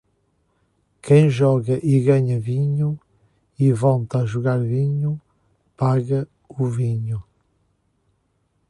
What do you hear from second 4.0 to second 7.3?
a jogar vinho, paga o vinho.